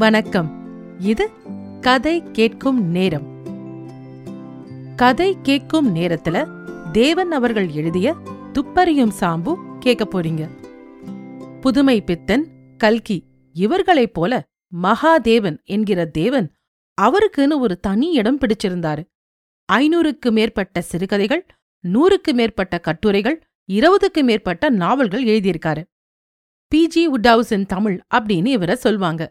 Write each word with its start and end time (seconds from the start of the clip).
வணக்கம். 0.00 0.50
இது 0.98 1.30
கதை 1.80 2.22
கேட்கும் 2.32 2.84
நேரம். 2.84 3.26
கதை 4.96 5.36
கேட்கும் 5.42 5.96
நேரத்துல 5.96 6.48
தேவன் 6.92 7.32
அவர்கள் 7.32 7.68
எழுதிய 7.68 8.16
துப்பறியும் 8.52 9.10
சாம்பு 9.20 9.78
கேட்க 9.78 10.04
போறீங்க. 10.04 10.48
புதுமை 11.60 12.00
பித்தன் 12.00 12.48
கல்கி 12.78 13.24
இவர்களைப் 13.52 14.14
போல 14.14 14.42
மகாதேவன் 14.82 15.64
என்கிற 15.64 16.04
தேவன் 16.04 16.54
அவருக்குன்னு 17.00 17.58
ஒரு 17.58 17.80
தனி 17.80 18.12
இடம் 18.12 18.38
பிடிச்சிருந்தாரு. 18.38 19.04
ஐநூறுக்கு 19.72 20.30
மேற்பட்ட 20.30 20.80
சிறுகதைகள் 20.80 21.46
நூறுக்கு 21.84 22.32
மேற்பட்ட 22.32 22.78
கட்டுரைகள் 22.78 23.46
இருபதுக்கு 23.72 24.22
மேற்பட்ட 24.22 24.70
நாவல்கள் 24.70 25.24
எழுதியிருக்காரு. 25.24 25.84
பிஜி 26.74 27.06
உட்டவுஸ் 27.12 27.66
தமிழ் 27.66 28.00
அப்படின்னு 28.14 28.46
இவரை 28.46 28.76
சொல்வாங்க. 28.84 29.26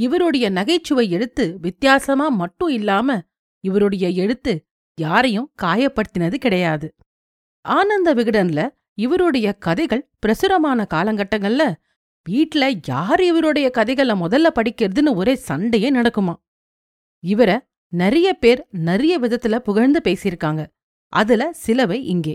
இவருடைய 0.00 0.46
நகைச்சுவை 0.50 1.10
எழுத்து 1.10 1.44
வித்தியாசமா 1.60 2.28
மட்டும் 2.28 2.68
இல்லாம 2.68 3.20
இவருடைய 3.64 4.08
எழுத்து 4.08 4.52
யாரையும் 4.98 5.52
காயப்படுத்தினது 5.62 6.34
கிடையாது. 6.34 6.86
ஆனந்த 7.64 8.14
விகடன்ல 8.14 8.60
இவருடைய 8.94 9.52
கதைகள் 9.52 10.08
பிரசுரமான 10.18 10.86
காலங்கட்டங்கள்ல 10.94 11.64
வீட்ல 12.24 12.64
யார் 12.86 13.22
இவருடைய 13.22 13.70
கதைகளை 13.70 14.14
முதல்ல 14.20 14.48
படிக்கிறதுன்னு 14.54 15.14
ஒரே 15.14 15.34
சண்டையே 15.34 15.90
நடக்குமா 15.94 16.34
இவர 17.24 17.50
நிறைய 17.92 18.28
பேர் 18.34 18.60
நிறைய 18.88 19.14
விதத்துல 19.20 19.58
புகழ்ந்து 19.58 20.00
பேசியிருக்காங்க. 20.04 20.62
அதுல 21.12 21.42
சிலவை 21.66 21.98
இங்கே. 22.14 22.34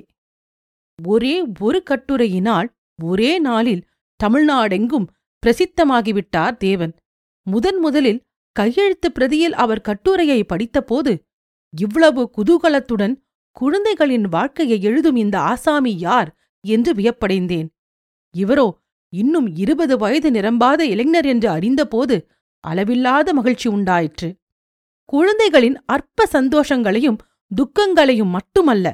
ஒரே 1.04 1.36
ஒரு 1.60 1.84
கட்டுரையினால் 1.90 2.70
ஒரே 3.04 3.32
நாளில் 3.40 3.84
தமிழ்நாடெங்கும் 4.20 5.08
பிரசித்தமாகிவிட்டார் 5.44 6.58
தேவன். 6.58 6.94
முதன் 7.48 7.80
முதலில் 7.80 8.24
கையெழுத்து 8.56 9.08
பிரதியில் 9.12 9.56
அவர் 9.64 9.82
கட்டுரையை 9.82 10.40
படித்தபோது 10.44 11.14
இவ்வளவு 11.74 12.22
குதூகலத்துடன் 12.38 13.14
குழந்தைகளின் 13.58 14.28
வாழ்க்கையை 14.28 14.78
எழுதும் 14.82 15.16
இந்த 15.16 15.36
ஆசாமி 15.40 15.94
யார் 15.98 16.30
என்று 16.64 16.92
வியப்படைந்தேன். 16.94 17.68
இவரோ 18.36 18.68
இன்னும் 19.14 19.48
இருபது 19.56 19.98
வயது 19.98 20.30
நிரம்பாத 20.32 20.82
இளைஞர் 20.94 21.26
என்று 21.26 21.50
அறிந்தபோது 21.50 22.16
அளவில்லாத 22.64 23.28
மகிழ்ச்சி 23.34 23.68
உண்டாயிற்று. 23.70 24.30
குழந்தைகளின் 25.06 25.78
அற்ப 25.86 26.28
சந்தோஷங்களையும் 26.34 27.20
துக்கங்களையும் 27.52 28.32
மட்டுமல்ல 28.38 28.86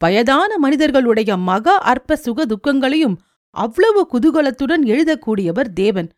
வயதான 0.00 0.58
மனிதர்களுடைய 0.58 1.36
மக 1.48 1.74
அற்ப 1.92 2.16
சுக 2.16 2.46
துக்கங்களையும் 2.46 3.16
அவ்வளவு 3.56 4.00
குதூகலத்துடன் 4.12 4.82
எழுதக்கூடியவர் 4.92 5.70
தேவன். 5.72 6.08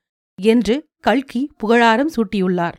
என்று 0.42 0.88
கல்கி 1.00 1.52
புகழாரம் 1.56 2.10
சூட்டியுள்ளார். 2.16 2.74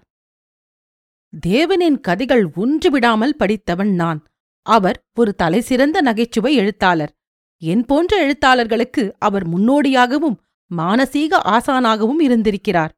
தேவனின் 1.47 1.99
கதைகள் 1.99 2.45
ஒன்றுவிடாமல் 2.47 3.38
படித்தவன் 3.38 3.93
நான். 3.93 4.23
அவர் 4.61 5.07
ஒரு 5.13 5.35
தலைசிறந்த 5.35 6.02
நகைச்சுவை 6.02 6.55
எழுத்தாளர். 6.55 7.13
என் 7.57 7.85
போன்ற 7.85 8.13
எழுத்தாளர்களுக்கு 8.19 9.11
அவர் 9.17 9.49
முன்னோடியாகவும் 9.49 10.37
மானசீக 10.77 11.39
ஆசானாகவும் 11.43 12.19
இருந்திருக்கிறார். 12.19 12.91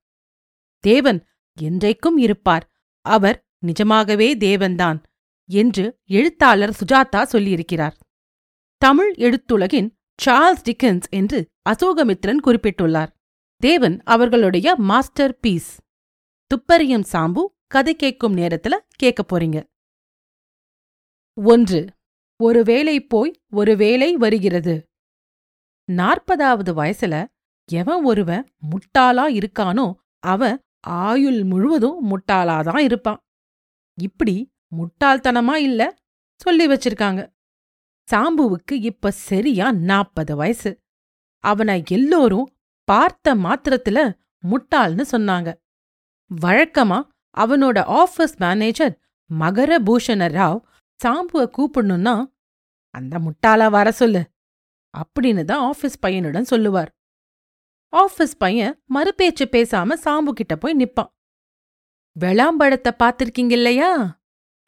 தேவன் 0.80 1.28
என்றைக்கும் 1.62 2.18
இருப்பார். 2.18 2.70
அவர் 3.02 3.46
நிஜமாகவே 3.60 4.36
தேவன்தான் 4.36 5.04
என்று 5.46 6.00
எழுத்தாளர் 6.06 6.78
சுஜாதா 6.80 7.26
சொல்லியிருக்கிறார். 7.32 7.94
தமிழ் 8.78 9.14
எழுத்துலகின் 9.18 9.90
சார்ல்ஸ் 10.26 10.64
டிக்கன்ஸ் 10.64 11.08
என்று 11.10 11.48
அசோகமித்ரன் 11.70 12.40
குறிப்பிட்டுள்ளார். 12.44 13.20
தேவன் 13.62 14.02
அவர்களுடைய 14.04 14.76
மாஸ்டர் 14.76 15.40
பீஸ் 15.40 15.80
துப்பறியும் 16.52 17.04
சாம்பு 17.12 17.42
கதை 17.68 17.96
கேட்கும் 17.96 18.38
நேரத்துல 18.38 18.74
கேட்க 18.96 19.22
போறீங்க. 19.24 19.58
ஒன்று 21.34 21.82
ஒரு 22.40 22.64
வேலை 22.64 22.96
போய் 23.06 23.42
ஒரு 23.52 23.76
வேலை 23.76 24.18
வருகிறது. 24.18 24.90
நாற்பதாவது 25.92 26.72
வயசுல 26.80 27.26
எவன் 27.72 28.04
ஒருவன் 28.04 28.44
முட்டாளா 28.70 29.26
இருக்கானோ 29.40 29.94
அவன் 30.20 30.64
ஆயுள் 30.80 31.44
முழுவதும் 31.44 32.00
முட்டாளாதான் 32.12 32.80
இருப்பான். 32.80 33.22
இப்படி 34.02 34.36
முட்டாள்தனமா 34.78 35.54
இல்ல 35.54 35.96
சொல்லி 36.36 36.68
வச்சிருக்காங்க. 36.68 37.22
சாம்புவுக்கு 38.12 38.72
இப்ப 38.72 39.12
சரியா 39.12 39.72
நாற்பது 39.72 40.36
வயசு. 40.36 40.72
அவனை 41.44 41.84
எல்லோரும் 41.90 42.48
பார்த்த 42.92 43.36
மாத்திரத்துல 43.46 44.00
முட்டாள்னு 44.44 45.04
சொன்னாங்க. 45.14 45.50
வழக்கமா 46.32 47.00
அவனோட 47.38 47.78
ஆஃபீஸ் 48.02 48.36
மேனேஜர் 48.38 48.94
மகர 49.30 49.72
பூஷண 49.88 50.28
ராவ் 50.38 50.60
சாம்புவ 51.00 51.44
கூப்பிடணும்னா 51.58 52.16
அந்த 52.96 53.14
முட்டாளா 53.26 53.68
வர 53.70 53.92
சொல்லு 53.92 54.22
அப்படின்னு 54.94 55.44
தான் 55.44 55.64
ஆஃபீஸ் 55.70 56.02
பையனுடன் 56.06 56.50
சொல்லுவார். 56.52 56.90
ஆஃபீஸ் 57.94 58.36
பையன் 58.38 58.76
மறுபேச்சு 58.96 59.46
பேசாம 59.56 59.96
சாம்பு 60.06 60.32
கிட்ட 60.40 60.54
போய் 60.56 60.80
நிப்பான். 60.82 61.12
விளாம்பழத்தை 62.16 62.92
பார்த்திருக்கீங்க 63.02 63.56
இல்லையா? 63.60 63.92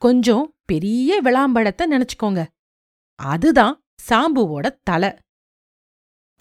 கொஞ்சம் 0.02 0.46
பெரிய 0.66 1.20
விளாம்படத்தை 1.22 1.86
நினைச்சுக்கோங்க. 1.94 2.42
அதுதான் 3.20 3.76
சாம்புவோட 4.10 4.68
தலை. 4.84 5.12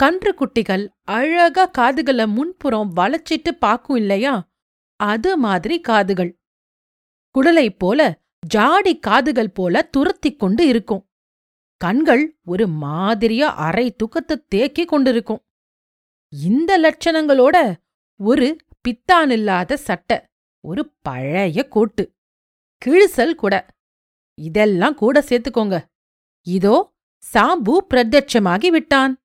கன்று 0.03 0.35
குட்டிகள் 0.35 0.89
அழகா 1.03 1.67
காதுகளை 1.67 2.27
முன்புறம் 2.27 2.97
வளைச்சிட்டு 2.97 3.51
பாக்கும் 3.59 3.97
இல்லையா? 3.97 4.53
அது 4.97 5.37
மாதிரி 5.37 5.81
காதுகள். 5.81 6.41
குடலை 7.35 7.75
போல 7.79 8.23
ஜாடி 8.47 8.99
காதுகள் 8.99 9.51
போல 9.51 9.83
துரத்திக் 9.83 10.39
கொண்டு 10.39 10.67
இருக்கும். 10.67 11.11
கண்கள் 11.77 12.39
ஒரு 12.45 12.69
மாதிரியா 12.69 13.55
அரை 13.55 13.97
துக்கத்தை 13.97 14.45
தேக்கி 14.49 14.85
கொண்டிருக்கும். 14.85 15.45
இந்த 16.31 16.81
லட்சணங்களோட 16.81 17.75
ஒரு 18.17 18.57
பித்தானில்லாத 18.89 19.75
சட்டை 19.75 20.19
ஒரு 20.61 20.93
பழைய 21.03 21.69
கோட்டு 21.69 22.15
கிழிசல் 22.87 23.35
கூட. 23.35 23.67
இதெல்லாம் 24.35 24.95
கூட 24.95 25.21
சேர்த்துக்கோங்க. 25.21 25.85
இதோ 26.43 26.95
சாம்பு 27.33 27.77
பிரத்யட்சமாகி 27.95 28.69
விட்டான். 28.69 29.22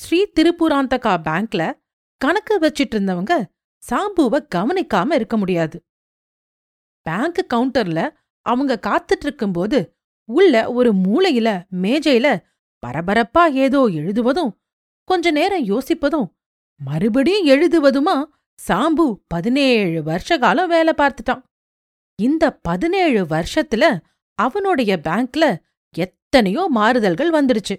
ஸ்ரீ 0.00 0.26
திருப்பூராந்தகா 0.40 1.12
பேங்க்ல 1.24 1.72
கணக்கு 2.20 2.58
வச்சிட்டு 2.58 2.94
இருந்தவங்க 2.94 3.34
சாம்புவ 3.82 4.34
கவனிக்காம 4.54 5.14
இருக்க 5.14 5.36
முடியாது. 5.36 5.86
பேங்க் 7.06 7.46
கவுண்டர்ல 7.54 8.10
அவங்க 8.46 8.78
காத்துட்டு 8.86 9.24
இருக்கும்போது 9.24 9.96
உள்ள 10.28 10.72
ஒரு 10.72 10.92
மூலையில 10.94 11.48
மேஜையில 11.82 12.42
பரபரப்பா 12.86 13.52
ஏதோ 13.52 13.86
எழுதுவதும் 13.90 14.52
கொஞ்ச 15.04 15.30
நேரம் 15.30 15.64
யோசிப்பதும் 15.64 16.28
மறுபடியும் 16.80 17.46
எழுதுவதுமா 17.46 18.24
சாம்பு 18.68 19.06
பதினேழு 19.26 20.02
வருஷ 20.02 20.38
காலம் 20.38 20.68
வேலை 20.68 20.92
பார்த்துட்டான். 20.96 21.42
இந்த 22.22 22.44
பதினேழு 22.62 23.24
வருஷத்துல 23.24 24.00
அவனுடைய 24.38 25.00
பேங்க்ல 25.04 25.56
எத்தனையோ 25.94 26.66
மாறுதல்கள் 26.70 27.30
வந்துடுச்சு 27.30 27.76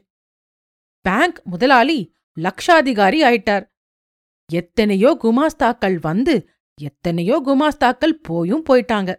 பேங்க் 1.06 1.42
முதலாளி 1.44 2.14
லக்ஷாதிகாரி 2.40 3.20
ஆயிட்டார். 3.30 3.66
எத்தனையோ 4.52 5.18
குமாஸ்தாக்கள் 5.24 5.98
வந்து 6.02 6.50
எத்தனையோ 6.82 7.42
குமாஸ்தாக்கள் 7.46 8.20
போயும் 8.22 8.66
போயிட்டாங்க. 8.70 9.12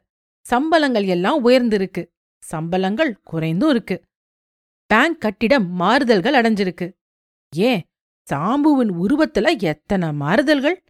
சம்பளங்கள் 0.47 1.07
எல்லாம் 1.07 1.45
உயர்ந்திருக்கு. 1.45 2.03
சம்பளங்கள் 2.43 3.13
குறைந்தும் 3.23 3.71
இருக்கு. 3.71 4.05
பேங்க் 4.87 5.21
கட்டிடம் 5.21 5.71
மாறுதல்கள் 5.71 6.35
அடைஞ்சிருக்கு. 6.35 6.87
ஏன்? 7.57 7.83
சாம்புவின் 8.31 8.93
உருவத்துல 9.03 9.59
எத்தனை 9.63 10.13
மாறுதல்கள்? 10.13 10.85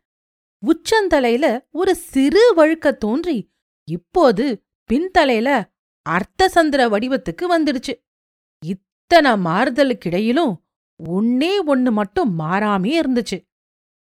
உச்சந்தலையில 0.63 1.47
ஒரு 1.71 1.95
சிறு 1.95 2.43
வழுக்க 2.57 2.91
தோன்றி 2.97 3.53
இப்போது 3.89 4.45
பின்தலையில 4.91 5.49
அர்த்தசந்திர 6.09 6.83
வடிவத்துக்கு 6.93 7.45
வந்துடுச்சு. 7.55 7.95
இத்தனை 8.65 9.33
மாறுதலுக்கிடையிலும் 9.33 10.55
ஒன்னே 11.05 11.65
ஒன்னு 11.67 11.91
மட்டும் 11.91 12.39
மாறாமே 12.39 13.01
இருந்துச்சு. 13.01 13.49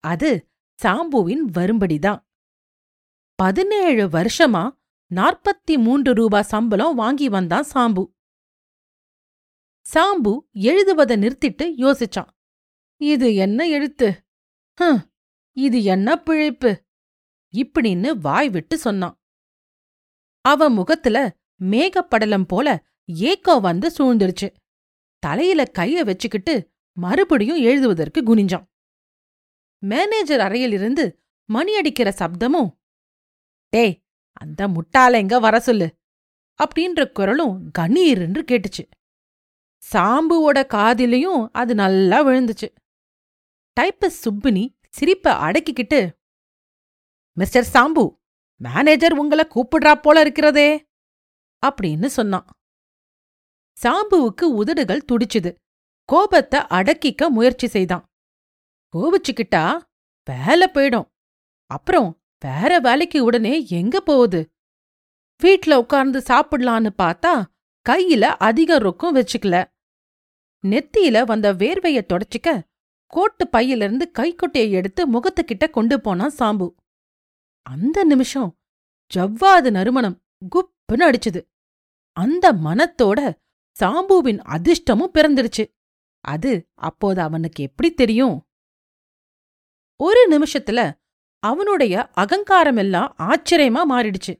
அது 0.00 0.50
சாம்புவின் 0.82 1.50
வரும்படிதான். 1.52 2.24
பதினேழு 3.34 4.08
வருஷமா 4.08 4.76
நாற்பத்தி 5.14 5.78
மூன்று 5.78 6.14
ரூபா 6.14 6.42
சம்பளம் 6.42 6.94
வாங்கி 6.94 7.28
வந்தான் 7.28 7.64
சாம்பு. 7.74 8.12
சாம்பு 9.94 10.48
எழுதுவத 10.54 11.16
நிறுத்திட்டு 11.16 11.74
யோசிச்சான். 11.76 12.28
இது 12.96 13.34
என்ன 13.34 13.68
எழுத்து? 13.68 14.26
ஹம் 14.76 15.12
இது 15.52 15.82
என்ன 15.82 16.16
பிழைப்பு? 16.16 16.84
இப்படின்னு 17.56 18.18
வாய் 18.18 18.50
விட்டு 18.50 18.78
சொன்னான். 18.78 19.20
அவ 20.40 20.70
முகத்துல 20.70 21.38
மேகப்படலம் 21.60 22.44
போல 22.44 22.86
ஏக்கம் 23.06 23.60
வந்து 23.60 23.88
சூழ்ந்துடுச்சு 23.88 24.54
தலையில 25.18 25.62
கைய 25.78 26.04
வச்சுக்கிட்டு 26.04 26.73
மறுபடியும் 26.96 27.56
எழுதுவதற்கு 27.56 28.20
குனிஞ்சான். 28.22 28.66
மேனேஜர் 29.78 30.40
அறையிலிருந்து 30.40 31.24
மணி 31.44 31.76
அடிக்கிற 31.76 32.10
சப்தமும் 32.10 32.70
டேய் 33.68 34.04
அந்த 34.32 34.68
முட்டாளைங்க 34.68 35.40
வர 35.40 35.60
சொல்லு? 35.60 35.96
அப்படின்ற 36.64 37.12
குரலும் 37.12 37.70
கணீர்னு 37.78 38.42
கேட்டுச்சு. 38.50 38.84
சாம்புவோட 39.92 40.58
காதிலையும் 40.74 41.48
அது 41.52 41.74
நல்லா 41.74 42.26
விழுந்துச்சு. 42.26 42.68
டைப்பஸ் 43.80 44.20
சுப்பினி 44.24 44.64
சிரிப்ப 44.88 45.32
அடக்கிக்கிட்டு 45.32 46.10
மிஸ்டர் 47.38 47.68
சாம்பு 47.72 48.04
மேனேஜர் 48.56 49.12
உங்களை 49.12 49.44
கூப்பிடுறா 49.44 49.94
போல 49.94 50.20
இருக்கிறதே 50.20 50.86
அப்படின்னு 51.66 52.06
சொன்னான். 52.06 52.46
சாம்புவுக்கு 53.82 54.42
உதடுகள் 54.42 55.04
துடிச்சுது. 55.12 55.50
கோபத்தை 56.04 56.60
அடக்கிக்க 56.60 57.28
முயற்சி 57.28 57.66
செய்தான். 57.66 58.12
கோபிச்சுக்கிட்டா 58.96 59.78
வேலை 60.24 60.70
போயிடும். 60.70 61.10
அப்புறம் 61.66 62.22
வேற 62.40 62.78
வேலைக்கு 62.78 63.24
உடனே 63.24 63.66
எங்க 63.68 64.00
போகுது? 64.00 64.52
வீட்ல 65.42 65.78
உட்கார்ந்து 65.78 66.18
சாப்பிடலான்னு 66.18 66.90
பார்த்தா 67.02 67.44
கையில 67.88 68.20
அதிக 68.20 68.78
ரொக்கம் 68.78 69.14
வச்சுக்கல. 69.14 69.64
நெத்தியில 70.66 71.26
வந்த 71.26 71.54
வேர்வைய 71.54 72.00
தொடச்சிக்க 72.12 72.60
கோட்டு 73.06 73.48
பையிலிருந்து 73.48 74.10
கைக்குட்டையை 74.10 74.70
எடுத்து 74.70 75.12
முகத்துக்கிட்ட 75.12 75.70
கொண்டு 75.70 76.00
போனான் 76.00 76.34
சாம்பு. 76.38 76.74
அந்த 77.62 78.04
நிமிஷம் 78.04 78.58
ஜவ்வாது 79.14 79.70
நறுமணம் 79.70 80.22
குப்புன்னு 80.54 81.14
அடிச்சுது. 81.14 81.40
அந்த 82.12 82.52
மனத்தோட 82.52 83.32
சாம்புவின் 83.80 84.38
அதிர்ஷ்டமும் 84.38 85.14
பிறந்துடுச்சு 85.14 85.73
அது 86.24 86.70
அப்போது 86.74 87.20
அவனுக்கு 87.20 87.62
எப்படி 87.62 87.94
தெரியும்? 87.94 88.48
ஒரு 89.96 90.20
நிமிஷத்துல 90.30 90.98
அவனுடைய 91.38 92.10
அகங்காரமெல்லாம் 92.16 93.08
ஆச்சரியமா 93.18 93.82
மாறிடுச்சு. 93.88 94.34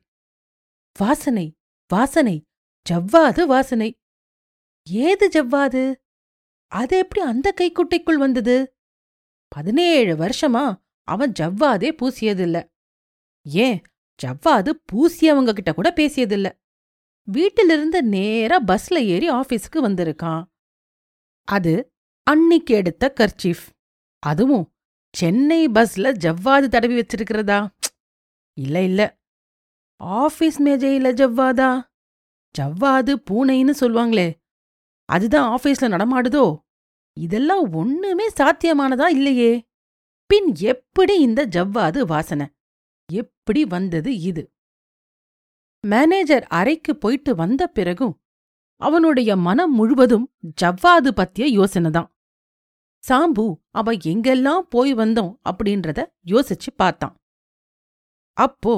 வாசனை 0.98 1.58
வாசனை 1.88 2.46
ஜவ்வாது 2.90 3.46
வாசனை. 3.46 4.00
ஏது 4.90 5.28
ஜவ்வாது? 5.28 5.94
அது 6.66 6.98
எப்படி 6.98 7.26
அந்த 7.26 7.54
கைக்குட்டைக்குள் 7.60 8.14
வந்தது? 8.14 8.76
பதினேழு 9.48 10.16
வருஷமா 10.16 10.82
அவன் 11.02 11.32
ஜவ்வாதே 11.40 11.90
பூசியதில்ல. 12.00 12.70
ஏன்? 13.42 13.82
ஜவ்வாது 14.22 14.72
பூசியவங்க 14.92 15.52
கிட்ட 15.52 15.72
கூட 15.72 15.92
பேசியதில்ல. 15.96 16.48
வீட்டிலிருந்து 17.26 18.02
நேரா 18.02 18.62
பஸ்ல 18.66 18.94
ஏறி 18.94 19.30
ஆபீஸுக்கு 19.30 19.80
வந்திருக்கான். 19.80 20.42
அது 21.48 21.92
அன்னிக்கு 22.30 22.70
எடுத்த 22.70 23.12
கர்ச்சீஃப். 23.20 23.64
அதுவும் 24.18 24.74
சென்னை 25.14 25.66
பஸ்ல 25.66 26.06
ஜவ்வாது 26.24 26.66
தடவி 26.66 26.94
வச்சிருக்கிறதா? 27.00 27.68
இல்ல 28.56 28.82
இல்ல. 28.82 29.18
ஆபீஸ் 29.96 30.62
மேஜையில 30.62 31.08
ஜவ்வாதா? 31.20 31.82
ஜவ்வாது 32.58 33.12
பூனைன்னு 33.30 33.74
சொல்லுவாங்களே 33.80 34.40
அதுதான் 35.08 35.58
ஆபீஸ்ல 35.58 35.88
நடமாடுதோ? 35.88 36.44
இதெல்லாம் 37.16 37.72
ஒண்ணுமே 37.72 38.28
சாத்தியமானதா 38.28 39.08
இல்லையே? 39.08 39.52
பின் 40.26 40.54
எப்படி 40.56 41.20
இந்த 41.20 41.46
ஜவ்வாது 41.46 42.00
வாசனை? 42.00 42.46
எப்படி 43.12 43.64
வந்தது 43.64 44.18
இது? 44.18 44.52
மேனேஜர் 45.84 46.44
அறைக்கு 46.44 46.96
போயிட்டு 46.96 47.34
வந்த 47.34 47.66
பிறகும் 47.66 48.23
அவனுடைய 48.84 49.30
மனம் 49.36 49.72
முழுவதும் 49.74 50.26
ஜவ்வாது 50.62 51.10
பத்திய 51.16 51.46
யோசனைதான். 51.58 52.10
சாம்பு 53.04 53.46
அவன் 53.70 53.98
எங்கெல்லாம் 54.04 54.62
போய் 54.74 54.92
வந்தோம்? 54.94 55.32
அப்படின்றத 55.50 56.00
யோசிச்சு 56.26 56.70
பார்த்தான். 56.76 57.14
அப்போ 58.36 58.74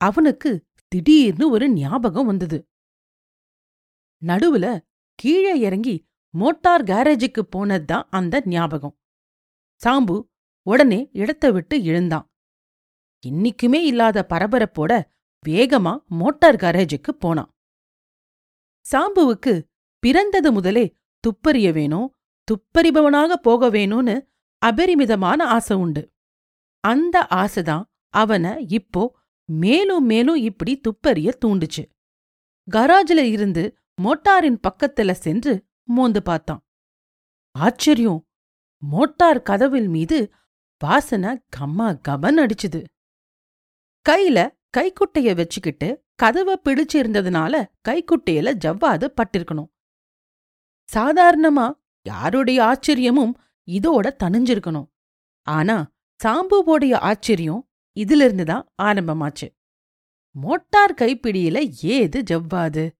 அவனுக்கு 0.00 0.50
திடீர்னு 0.88 1.50
ஒரு 1.50 1.66
ஞாபகம் 1.70 2.26
வந்தது. 2.26 2.58
நடுவுல 4.22 4.66
கீழே 5.14 5.52
இறங்கி 5.60 5.96
மோட்டார் 6.34 6.84
கேரேஜுக்கு 6.84 7.42
போனதுதான் 7.56 8.08
அந்த 8.10 8.42
ஞாபகம். 8.46 8.96
சாம்பு 9.80 10.16
உடனே 10.66 11.00
இடத்த 11.12 11.44
விட்டு 11.50 11.76
எழுந்தான். 11.84 12.26
இன்னிக்குமே 13.26 13.80
இல்லாத 13.82 14.26
பரபரப்போட 14.28 14.92
வேகமா 15.48 15.92
மோட்டார் 16.18 16.56
கேரேஜுக்கு 16.56 17.12
போனான். 17.18 17.50
சாம்புவுக்கு 18.86 19.52
பிறந்தது 20.02 20.50
முதலே 20.52 20.84
துப்பறிய 21.24 21.68
வேணும் 21.72 22.08
துப்பறிபவனாக 22.48 23.32
போக 23.42 23.70
வேணும்னு 23.70 24.14
அபரிமிதமான 24.62 25.40
ஆசை 25.46 25.76
உண்டு. 25.76 26.02
அந்த 26.84 27.16
ஆசைதான் 27.34 27.84
அவனை 28.14 28.52
இப்போ 28.68 29.02
மேலும் 29.48 30.04
மேலும் 30.04 30.40
இப்படி 30.40 30.72
துப்பறிய 30.80 31.28
தூண்டுச்சு. 31.44 31.82
கராஜில 32.68 33.20
இருந்து 33.26 33.62
மோட்டாரின் 33.98 34.58
பக்கத்துல 34.66 35.10
சென்று 35.18 35.52
மோந்து 35.88 36.20
பார்த்தான். 36.22 36.60
ஆச்சரியம்! 37.54 38.20
மோட்டார் 38.82 39.40
கதவில் 39.42 39.88
மீது 39.88 40.18
வாசனை 40.80 41.30
கம்மா 41.48 41.88
கபன் 42.08 42.38
அடிச்சுது 42.42 42.80
கையில 44.06 44.38
கைக்குட்டைய 44.76 45.30
வச்சுக்கிட்டு 45.34 45.88
கதவை 46.20 46.60
பிடிச்சிருந்ததுனால 46.64 47.64
கைக்குட்டையில 47.88 48.54
ஜவ்வாது 48.64 49.06
பட்டிருக்கணும். 49.16 49.70
சாதாரணமா 50.94 51.72
யாருடைய 52.02 52.62
ஆச்சரியமும் 52.62 53.32
இதோட 53.66 54.10
தணிஞ்சிருக்கணும். 54.24 54.86
ஆனா 55.42 55.92
சாம்புவோடைய 56.24 56.94
ஆச்சரியம் 56.94 57.70
இதிலிருந்து 57.92 58.44
தான் 58.44 58.72
ஆரம்பமாச்சு. 58.82 59.56
மோட்டார் 60.30 60.94
கைப்பிடியில 60.94 61.72
ஏது 61.82 62.22
ஜவ்வாது? 62.30 62.90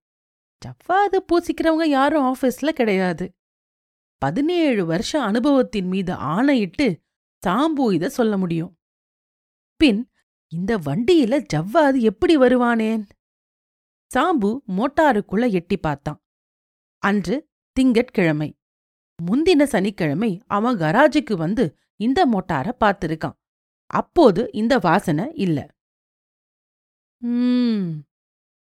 ஜவ்வாது 0.63 1.17
பூசிக்கிறவங்க 1.29 1.85
யாரும் 1.85 2.35
ஆபீஸ்ல 2.35 2.69
கிடையாது. 2.69 3.35
பதினேழு 4.19 4.87
வருஷ 4.87 5.23
அனுபவத்தின் 5.23 5.87
மீது 5.87 6.13
ஆணையிட்டு 6.13 7.01
சாம்பு 7.47 7.93
இத 7.93 8.09
சொல்ல 8.09 8.37
முடியும். 8.37 8.79
பின் 9.77 10.10
இந்த 10.53 10.79
வண்டியில 10.79 11.47
ஜவ்வாது 11.53 12.01
எப்படி 12.01 12.37
வருவானேன்? 12.37 13.03
சாம்பு 14.11 14.51
மோட்டாருக்குள்ள 14.69 15.53
எட்டி 15.53 15.77
பார்த்தான். 15.77 16.23
அன்று 16.99 17.51
திங்கட்கிழமை 17.73 18.59
முந்தின 19.19 19.63
சனிக்கிழமை 19.63 20.43
அவன் 20.47 20.77
கராஜுக்கு 20.77 21.37
வந்து 21.37 21.79
இந்த 21.97 22.27
மோட்டார 22.27 22.73
பார்த்திருக்கான். 22.81 23.37
அப்போது 23.87 24.53
இந்த 24.53 24.79
வாசனை 24.79 25.33
இல்ல. 25.35 25.59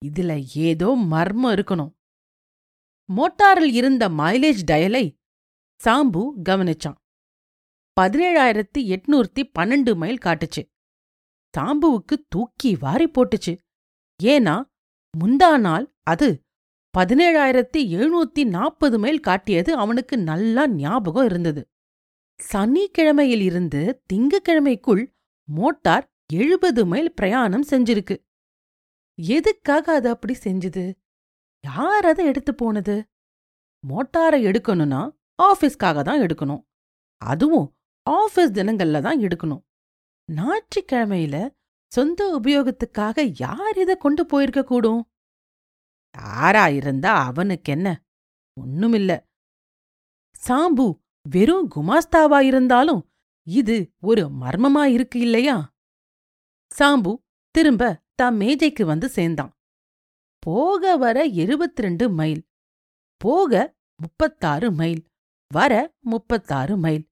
இதுல 0.01 0.31
ஏதோ 0.55 0.95
மர்மம் 0.95 1.55
இருக்கணும். 1.55 1.93
மோட்டாரில் 3.09 3.73
இருந்த 3.73 4.09
மைலேஜ் 4.09 4.61
டயலை 4.71 5.05
சாம்பு 5.79 6.23
கவனிச்சான். 6.49 6.99
பதினேழாயிரத்தி 7.97 8.81
எட்நூத்தி 8.95 9.41
பன்னெண்டு 9.59 9.95
மைல் 9.95 10.23
காட்டுச்சு. 10.25 10.70
தாம்புவுக்கு 11.57 12.15
தூக்கி 12.29 12.75
வாரி 12.75 13.07
போட்டுச்சு. 13.07 13.53
ஏன்னா 14.23 14.55
முந்தா 15.13 15.59
நாள் 15.59 15.85
அது 16.03 16.43
பதினேழாயிரத்தி 16.97 17.81
எழுநூத்தி 17.95 18.43
நாற்பது 18.45 18.99
மைல் 18.99 19.19
காட்டியது 19.19 19.75
அவனுக்கு 19.75 20.17
நல்லா 20.17 20.67
ஞாபகம் 20.67 21.25
இருந்தது. 21.25 21.61
சனிக்கிழமையிலிருந்து 22.39 23.81
திங்கக்கிழமைக்குள் 24.13 25.03
மோட்டார் 25.49 26.05
எழுபது 26.33 26.85
மைல் 26.85 27.13
பிரயாணம் 27.13 27.65
செஞ்சிருக்கு. 27.69 28.15
எதுக்காக 29.15 29.93
அது 29.93 30.09
அப்படி 30.09 30.35
செஞ்சுது? 30.43 30.93
யார் 31.63 32.05
அதை 32.05 32.25
எடுத்து 32.25 32.55
போனது? 32.55 32.95
மோட்டாரை 33.83 34.39
எடுக்கணும்னா 34.49 35.01
ஆஃபீஸ்க்காக 35.43 36.01
தான் 36.03 36.21
எடுக்கணும். 36.21 36.61
அதுவும் 37.21 37.67
ஆஃபீஸ் 38.09 38.55
தினங்கள்ல 38.57 39.01
தான் 39.01 39.19
எடுக்கணும். 39.19 39.61
ஞாயிற்றுக்கிழமையில 40.35 41.35
சொந்த 41.91 42.39
உபயோகத்துக்காக 42.39 43.31
யார் 43.39 43.77
இதை 43.77 43.97
கொண்டு 43.97 44.25
போயிருக்க 44.25 44.63
கூடும்? 44.63 45.01
யாரா 46.15 46.67
இருந்தா 46.67 47.25
அவனுக்கு 47.25 47.71
என்ன 47.71 47.87
ஒண்ணுமில்ல. 48.57 49.11
சாம்பு 50.47 50.87
வெறும் 51.29 51.67
குமாஸ்தாவா 51.75 52.39
இருந்தாலும் 52.41 53.01
இது 53.47 53.93
ஒரு 54.01 54.23
மர்மமா 54.41 54.83
இருக்கு 54.83 55.19
இல்லையா? 55.19 55.73
சாம்பு 56.71 57.11
திரும்ப 57.55 57.83
தான் 58.15 58.35
மேஜைக்கு 58.35 58.85
வந்து 58.85 59.09
சேர்ந்தான். 59.09 59.51
போக 60.39 60.97
வர 60.97 61.27
எழுபத்தி 61.27 61.81
ரெண்டு 61.85 62.09
மைல் 62.09 62.41
போக 63.17 63.73
முப்பத்தாறு 63.95 64.71
மைல் 64.71 65.01
வர 65.51 65.73
முப்பத்தாறு 65.99 66.77
மைல். 66.77 67.03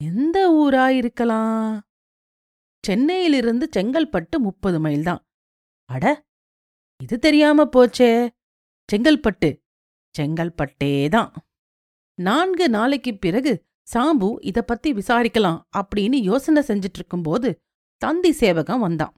எந்த 0.00 0.38
ஊரா 0.62 0.86
இருக்கலாம்? 0.88 1.87
சென்னையிலிருந்து 2.88 3.68
செங்கல்பட்டு 3.76 4.38
முப்பது 4.38 4.80
மைல் 4.80 5.02
தான். 5.02 5.26
அட 5.84 6.26
இது 7.02 7.18
தெரியாம 7.18 7.64
போச்சே. 7.64 8.28
செங்கல்பட்டு 8.92 9.62
செங்கல்பட்டே 10.18 11.08
தான். 11.08 11.32
நான்கு 12.14 12.68
நாளைக்குப் 12.68 13.20
பிறகு 13.20 13.66
சாம்பு 13.94 14.34
இத 14.40 14.62
பத்தி 14.62 14.92
விசாரிக்கலாம் 14.92 15.60
அப்படின்னு 15.76 16.14
யோசனை 16.14 16.62
செஞ்சிட்டு 16.62 16.94
இருக்கும்போது 16.94 17.60
தந்தி 17.96 18.32
சேவகம் 18.32 18.80
வந்தான். 18.80 19.14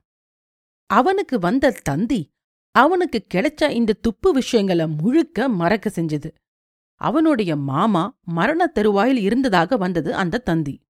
அவனுக்கு 0.85 1.39
வந்த 1.39 1.79
தந்தி 1.83 2.33
அவனுக்கு 2.71 3.25
கிடைச்ச 3.33 3.69
இந்த 3.69 3.93
துப்பு 3.93 4.39
விஷயங்கள 4.39 4.97
முழுக்க 4.97 5.49
மறக்க 5.49 5.91
செஞ்சது. 5.95 6.31
அவனுடைய 6.95 7.55
மாமா 7.55 8.19
மரணத் 8.21 8.73
தருவாயில் 8.73 9.17
இருந்ததாக 9.17 9.77
வந்தது 9.77 10.15
அந்த 10.15 10.37
தந்தி. 10.37 10.83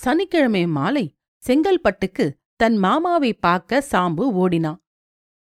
சனிக்கிழமை 0.00 0.66
மாலை 0.66 1.18
செங்கல்பட்டுக்கு 1.48 2.24
தன் 2.56 2.76
மாமாவை 2.76 3.34
பார்க்க 3.34 3.82
சாம்பு 3.90 4.24
ஓடினான் 4.32 4.80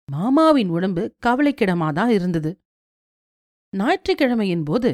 மாமாவின் 0.06 0.70
உடம்பு 0.70 1.15
கவலைக்கிடமாதான் 1.25 2.08
இருந்தது. 2.08 2.51
ஞாயிற்றுக்கிழமையின் 3.74 4.63
போது 4.63 4.89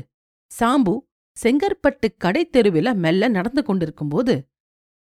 சாம்பு 0.52 0.94
செங்கற்பட்டு 1.38 2.08
கடைத்தெருவில 2.24 2.96
மெல்ல 2.96 3.28
நடந்து 3.28 3.64
கொண்டிருக்கும்போது 3.64 4.50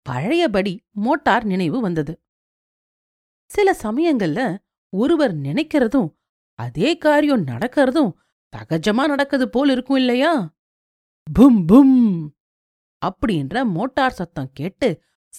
பழையபடி 0.03 0.85
மோட்டார் 0.91 1.45
நினைவு 1.45 1.81
வந்தது. 1.81 2.21
சில 3.51 3.77
சமயங்கள்ல 3.83 4.41
ஒருவர் 4.93 5.35
நினைக்கிறதும் 5.37 6.09
அதே 6.59 6.99
காரியம் 6.99 7.47
நடக்கிறதும் 7.47 8.13
சகஜமா 8.53 9.05
நடக்குது 9.07 9.49
போல் 9.49 9.71
இருக்கும் 9.71 9.97
இல்லையா? 9.97 10.57
பும் 11.33 11.65
பும் 11.65 11.99
அப்படின்ற 13.03 13.65
மோட்டார் 13.65 14.13
சத்தம் 14.13 14.53
கேட்டு 14.53 14.89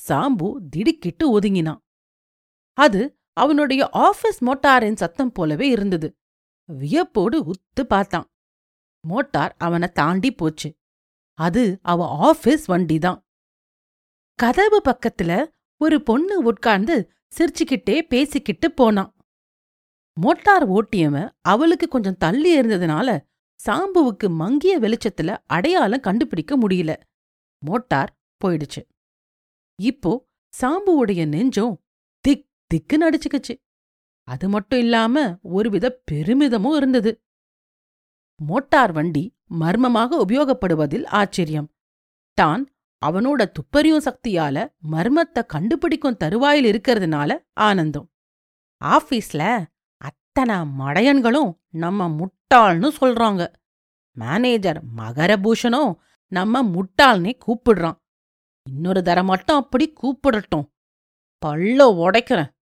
சாம்பு 0.08 0.54
திடுக்கிட்டு 0.70 1.39
ஒதுங்கினான். 1.39 1.80
அது 2.74 3.20
அவனுடைய 3.34 3.89
ஆபீஸ் 3.92 4.44
மோட்டாரின் 4.44 4.96
சத்தம் 4.96 5.32
போலவே 5.32 5.68
இருந்தது. 5.70 6.18
வியப்போடு 6.80 7.51
உத்து 7.51 7.84
பார்த்தான். 7.88 8.32
மோட்டார் 9.00 9.56
அவனை 9.58 9.88
தாண்டி 9.88 10.32
போச்சு. 10.32 10.77
அது 11.34 11.80
அவ 11.82 12.08
ஆபீஸ் 12.08 12.66
வண்டிதான். 12.66 13.27
கதவு 14.36 14.82
பக்கத்துல 14.89 15.51
ஒரு 15.77 16.04
பொண்ணு 16.04 16.44
உட்கார்ந்து 16.44 17.12
சிரிச்சுக்கிட்டே 17.38 18.01
பேசிக்கிட்டு 18.01 18.72
போனான். 18.72 19.16
மோட்டார் 20.13 20.70
ஓட்டியவன் 20.70 21.32
அவளுக்கு 21.42 21.88
கொஞ்சம் 21.88 22.18
தள்ளி 22.18 22.60
இருந்ததுனால 22.60 23.25
சாம்புவுக்கு 23.66 24.30
மங்கிய 24.30 24.80
வெளிச்சத்துல 24.80 25.38
அடையாளம் 25.46 26.00
கண்டுபிடிக்க 26.00 26.58
முடியல. 26.58 26.96
மோட்டார் 27.66 28.18
போயிடுச்சு. 28.46 28.82
இப்போ 29.79 30.12
சாம்புவுடைய 30.53 31.22
நெஞ்சம் 31.27 31.74
திக் 32.25 32.46
திக்கு 32.72 32.96
நடிச்சுக்குச்சு 32.98 33.53
அது 34.27 34.46
மட்டும் 34.50 34.79
இல்லாம 34.79 35.15
ஒருவித 35.41 35.86
பெருமிதமும் 36.12 36.75
இருந்தது. 36.75 37.12
மோட்டார் 38.39 38.91
வண்டி 38.91 39.24
மர்மமாக 39.62 40.25
உபயோகப்படுவதில் 40.25 41.05
ஆச்சரியம். 41.05 41.69
தான் 42.38 42.63
அவனோட 43.01 43.41
துப்பறியும் 43.57 44.05
சக்தியால 44.07 44.57
மர்மத்தை 44.91 45.41
கண்டுபிடிக்கும் 45.46 46.17
தருவாயில் 46.17 46.67
இருக்கிறதுனால 46.72 47.29
ஆனந்தம். 47.67 48.07
ஆபீஸ்ல 48.81 49.41
அத்தனை 50.01 50.57
மடையன்களும் 50.79 51.51
நம்ம 51.75 52.10
முட்டாள்னு 52.19 52.89
சொல்றாங்க. 53.00 53.43
மேனேஜர் 54.17 54.81
மகரபூஷனும் 54.98 55.93
நம்ம 56.31 56.63
முட்டாள்னே 56.75 57.34
கூப்பிடுறான். 57.46 57.98
இன்னொரு 58.67 59.03
தர 59.03 59.24
மட்டும் 59.24 59.57
அப்படி 59.57 59.93
கூப்பிடட்டும். 60.01 60.74
பல்ல 61.45 61.79
உடைக்கிறேன். 62.03 62.55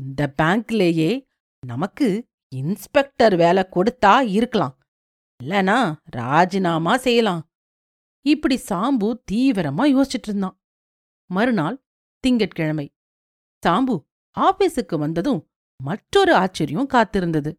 இந்த 0.00 0.34
பேங்க்லேயே 0.42 1.26
நமக்கு 1.66 2.28
இன்ஸ்பெக்டர் 2.54 3.36
வேலை 3.36 3.66
கொடுத்தா 3.70 4.20
இருக்கலாம். 4.20 4.78
இல்லனா 5.42 5.96
ராஜினாமா 6.04 6.96
செய்யலாம். 6.96 7.50
இப்படி 8.26 8.56
சாம்பு 8.68 9.22
தீவிரமா 9.32 9.84
யோசிச்சுட்டு 9.96 10.28
இருந்தான். 10.28 10.62
மறுநாள் 11.26 11.86
திங்கட்கிழமை. 12.20 12.96
சாம்பு 13.66 14.04
ஆபீஸுக்கு 14.40 14.98
வந்ததும் 14.98 15.50
மற்றொரு 15.82 16.34
ஆச்சரியம் 16.34 16.88
காத்திருந்தது. 16.88 17.54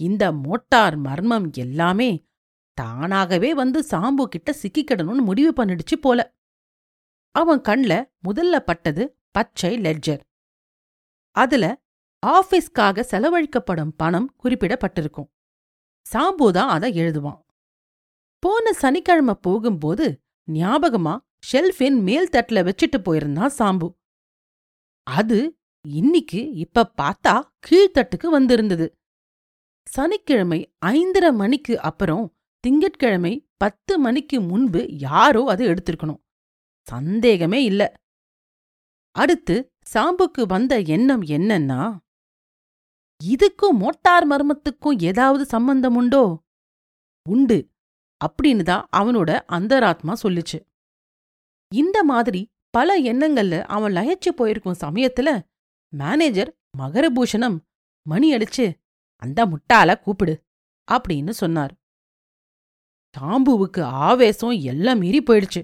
இந்த 0.00 0.32
மோட்டார் 0.32 0.96
மர்மம் 0.96 1.50
எல்லாமே 1.52 2.28
தானாகவே 2.72 3.54
வந்து 3.54 3.86
சாம்பு 3.90 4.24
கிட்ட 4.24 4.54
சிக்கிக்கிடணும்னு 4.62 5.24
முடிவு 5.24 5.64
பண்ணிடுச்சு 5.64 5.96
போல. 6.00 6.38
அவன் 7.30 7.60
கண்ல 7.60 8.12
முதல்ல 8.28 8.58
பட்டது 8.58 9.18
பச்சை 9.30 9.76
லெட்ஜர் 9.76 10.22
அதுல 11.36 11.82
ஆபீஸ்க்காக 12.26 13.00
செலவழிக்கப்படும் 13.10 13.92
பணம் 13.96 14.34
குறிப்பிடப்பட்டிருக்கும். 14.44 15.30
சாம்புதான் 16.12 16.68
அதை 16.68 16.98
எழுதுவான். 17.00 17.40
போன 18.38 18.72
சனிக்கிழமை 18.72 19.34
போகும்போது 19.34 20.22
ஞாபகமா 20.52 21.18
ஷெல்ஃபின் 21.52 22.02
மேல் 22.02 22.28
தட்டுல 22.28 22.60
வச்சிட்டு 22.62 22.98
போயிருந்தான் 22.98 23.50
சாம்பு. 23.58 23.88
அது 25.02 25.58
இன்னிக்கு 25.88 26.50
இப்ப 26.52 26.92
பார்த்தா 27.02 27.42
கீழ்த்தட்டுக்கு 27.66 28.26
வந்திருந்தது. 28.26 28.98
சனிக்கிழமை 29.88 30.74
ஐந்தரை 30.86 31.32
மணிக்கு 31.32 31.80
அப்புறம் 31.80 32.36
திங்கட்கிழமை 32.60 33.48
பத்து 33.56 33.98
மணிக்கு 33.98 34.40
முன்பு 34.40 34.86
யாரோ 34.98 35.44
அதை 35.48 35.66
எடுத்திருக்கணும். 35.66 36.20
சந்தேகமே 36.90 37.64
இல்ல. 37.64 37.82
அடுத்து 39.10 39.72
சாம்புக்கு 39.94 40.46
வந்த 40.46 40.80
எண்ணம் 40.80 41.22
என்னன்னா 41.22 41.98
இதுக்கும் 43.24 43.76
மோட்டார் 43.78 44.26
மர்மத்துக்கும் 44.30 45.02
ஏதாவது 45.02 45.44
சம்பந்தம் 45.44 45.96
உண்டோ? 45.96 46.42
உண்டு. 47.28 47.58
அப்படின்னு 48.24 48.62
தான் 48.62 48.88
அவனோட 48.96 49.30
அந்தராத்மா 49.48 50.12
சொல்லுச்சு. 50.22 50.58
இந்த 51.74 52.04
மாதிரி 52.04 52.50
பல 52.70 53.02
எண்ணங்கள்ல 53.02 53.62
அவன் 53.62 53.92
லயச்சு 53.92 54.30
போயிருக்கும் 54.36 54.80
சமயத்துல 54.80 55.28
மேனேஜர் 55.92 56.50
மகரபூஷணம் 56.78 57.58
மணி 58.06 58.34
அடிச்சு 58.34 58.66
அந்த 59.22 59.46
முட்டால 59.46 60.00
கூப்பிடு 60.00 60.34
அப்படின்னு 60.92 61.30
சொன்னார். 61.30 61.74
சாம்புவுக்கு 63.14 63.82
ஆவேசம் 63.82 64.56
எல்லாம் 64.62 64.98
மீறி 64.98 65.20
போயிடுச்சு. 65.22 65.62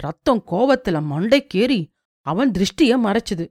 ரத்தம் 0.00 0.42
கோவத்துல 0.46 0.98
மண்டைக்கேறி 1.12 1.80
அவன் 2.26 2.50
திருஷ்டிய 2.50 2.94
மறைச்சுது. 3.06 3.46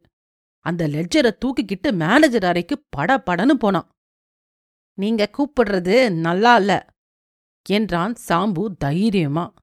அந்த 0.66 0.88
லெட்ஜரை 0.88 1.32
தூக்கிக்கிட்டு 1.46 1.94
மேனேஜர் 1.94 2.44
அறைக்கு 2.44 2.86
பட 2.90 3.18
படன்னு 3.18 3.56
போனான். 3.60 3.90
நீங்க 4.98 5.30
கூப்பிடுறது 5.38 6.20
நல்லா 6.20 6.56
இல்ல 6.56 6.94
என்றான் 7.70 8.16
சாம்பு 8.28 8.64
தைரியமா. 8.78 9.54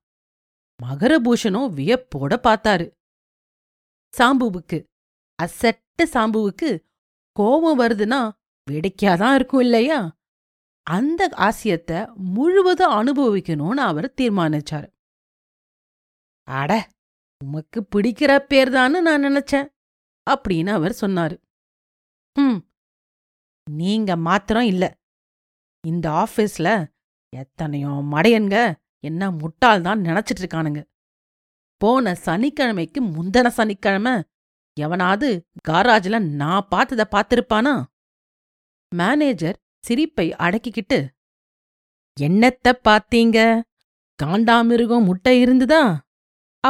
மகரபூஷணும் 0.83 1.71
வியப்போட 1.79 2.35
பார்த்தாரு. 2.47 2.87
சாம்புவுக்கு 4.19 4.79
அசட்ட 5.43 6.01
சாம்புவுக்கு 6.05 6.71
கோபம் 7.33 7.79
வருதுன்னா 7.79 8.21
வேடிக்கையாதான் 8.71 9.35
இருக்கும் 9.35 9.61
இல்லையா? 9.61 10.17
அந்த 10.83 11.29
ஆசியத்தை 11.33 11.99
முழுவதும் 12.15 12.93
அனுபவிக்கணும்னு 12.93 13.83
அவர் 13.91 14.15
தீர்மானிச்சாரு. 14.21 14.89
அட 16.49 16.73
உமக்கு 17.41 17.79
பிடிக்கிற 17.95 18.33
பேர்தான்னு 18.51 18.99
நான் 19.01 19.25
நினைச்சேன் 19.25 19.67
அப்படின்னு 20.27 20.71
அவர் 20.71 20.95
சொன்னாரு. 21.01 21.37
ம் 22.37 22.59
நீங்க 23.67 24.17
மாத்திரம் 24.17 24.63
இல்ல. 24.63 24.85
இந்த 25.85 26.07
ஆபீஸ்ல 26.25 26.69
எத்தனையோ 27.33 27.89
மடையன்க 27.89 28.57
என்ன 29.05 29.31
முட்டாள் 29.31 29.83
தான் 29.83 30.01
நினைச்சிட்டு 30.01 30.43
இருக்கானுங்க. 30.43 30.81
போன 31.81 32.15
சனிக்கிழமைக்கு 32.25 33.01
முந்தன 33.17 33.47
சனிக்கிழமை 33.49 34.15
எவனாவது 34.77 35.29
காராஜ்ல 35.69 36.17
நான் 36.41 36.69
பார்த்தத 36.71 37.05
பார்த்திருப்பானா? 37.15 37.75
மேனேஜர் 38.93 39.59
சிரிப்பை 39.79 40.27
அடக்கிக்கிட்டு 40.33 40.99
என்னத்த 42.17 42.73
பாத்தீங்க 42.89 43.39
காண்டாமிருகம் 44.19 45.05
முட்டை 45.05 45.35
இருந்துதா? 45.45 45.83